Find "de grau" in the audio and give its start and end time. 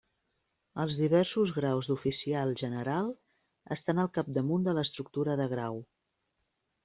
5.43-5.81